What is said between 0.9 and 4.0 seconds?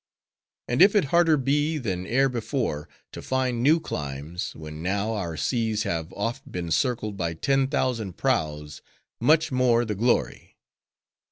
it harder be, than e'er before, to find new